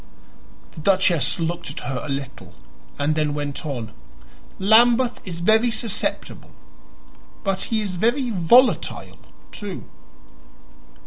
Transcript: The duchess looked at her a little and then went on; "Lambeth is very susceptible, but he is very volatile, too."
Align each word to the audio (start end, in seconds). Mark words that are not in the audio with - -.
The 0.71 0.79
duchess 0.79 1.39
looked 1.39 1.69
at 1.69 1.81
her 1.81 2.01
a 2.03 2.09
little 2.09 2.55
and 2.97 3.13
then 3.13 3.35
went 3.35 3.67
on; 3.67 3.91
"Lambeth 4.57 5.21
is 5.27 5.41
very 5.41 5.69
susceptible, 5.69 6.49
but 7.43 7.65
he 7.65 7.81
is 7.83 7.97
very 7.97 8.31
volatile, 8.31 9.15
too." 9.51 9.83